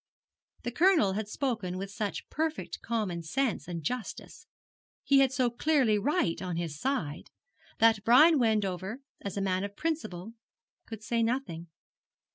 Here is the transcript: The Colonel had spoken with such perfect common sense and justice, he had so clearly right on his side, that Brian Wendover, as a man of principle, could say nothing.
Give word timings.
The 0.63 0.71
Colonel 0.71 1.13
had 1.13 1.27
spoken 1.27 1.77
with 1.77 1.91
such 1.91 2.27
perfect 2.31 2.81
common 2.81 3.21
sense 3.21 3.67
and 3.67 3.83
justice, 3.83 4.47
he 5.03 5.19
had 5.19 5.31
so 5.31 5.51
clearly 5.51 5.99
right 5.99 6.41
on 6.41 6.55
his 6.55 6.79
side, 6.79 7.29
that 7.77 8.03
Brian 8.03 8.39
Wendover, 8.39 9.01
as 9.21 9.37
a 9.37 9.41
man 9.41 9.63
of 9.63 9.75
principle, 9.75 10.33
could 10.87 11.03
say 11.03 11.21
nothing. 11.21 11.67